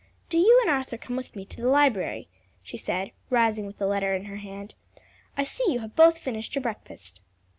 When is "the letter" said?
3.77-4.15